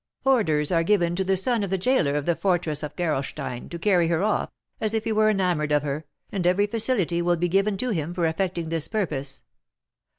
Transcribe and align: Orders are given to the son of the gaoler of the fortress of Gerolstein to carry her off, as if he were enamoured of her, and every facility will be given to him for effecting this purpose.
Orders 0.25 0.71
are 0.71 0.81
given 0.81 1.15
to 1.15 1.23
the 1.23 1.37
son 1.37 1.61
of 1.61 1.69
the 1.69 1.77
gaoler 1.77 2.15
of 2.15 2.25
the 2.25 2.35
fortress 2.35 2.81
of 2.81 2.95
Gerolstein 2.95 3.69
to 3.69 3.77
carry 3.77 4.07
her 4.07 4.23
off, 4.23 4.49
as 4.79 4.95
if 4.95 5.03
he 5.03 5.11
were 5.11 5.29
enamoured 5.29 5.71
of 5.71 5.83
her, 5.83 6.05
and 6.31 6.47
every 6.47 6.65
facility 6.65 7.21
will 7.21 7.37
be 7.37 7.47
given 7.47 7.77
to 7.77 7.91
him 7.91 8.11
for 8.11 8.25
effecting 8.25 8.69
this 8.69 8.87
purpose. 8.87 9.43